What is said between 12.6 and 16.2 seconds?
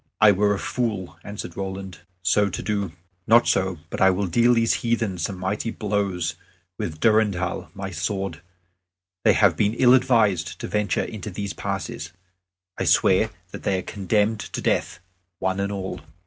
I swear that they are condemned to death, one and all."